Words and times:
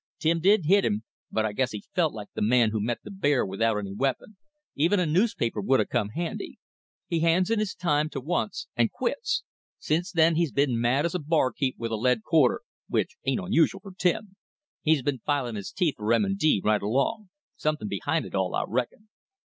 "Tim 0.17 0.39
didn't 0.39 0.65
hit 0.65 0.83
him; 0.83 1.03
but 1.31 1.45
I 1.45 1.51
guess 1.53 1.73
he 1.73 1.83
felt 1.93 2.11
like 2.11 2.29
th' 2.33 2.41
man 2.41 2.71
who 2.71 2.81
met 2.81 3.03
the 3.03 3.11
bear 3.11 3.45
without 3.45 3.77
any 3.77 3.93
weapon, 3.93 4.35
even 4.73 4.99
a 4.99 5.05
newspaper 5.05 5.61
would 5.61 5.79
'a' 5.79 5.85
come 5.85 6.09
handy. 6.09 6.57
He 7.05 7.19
hands 7.19 7.51
in 7.51 7.59
his 7.59 7.75
time 7.75 8.09
t' 8.09 8.17
once 8.17 8.65
and 8.75 8.89
quits. 8.91 9.43
Sence 9.77 10.11
then 10.11 10.37
he's 10.37 10.51
been 10.51 10.71
as 10.71 10.77
mad 10.77 11.05
as 11.05 11.13
a 11.13 11.19
bar 11.19 11.51
keep 11.53 11.77
with 11.77 11.91
a 11.91 11.97
lead 11.97 12.23
quarter, 12.23 12.61
which 12.87 13.15
ain't 13.25 13.39
usual 13.53 13.79
for 13.79 13.93
Tim. 13.95 14.35
He's 14.81 15.03
been 15.03 15.19
filin' 15.19 15.53
his 15.53 15.71
teeth 15.71 15.97
for 15.97 16.11
M. 16.11 16.35
& 16.35 16.35
D. 16.35 16.63
right 16.65 16.81
along. 16.81 17.29
Somethin's 17.55 17.89
behind 17.89 18.25
it 18.25 18.33
all, 18.33 18.55
I 18.55 18.63
reckon." 18.67 19.07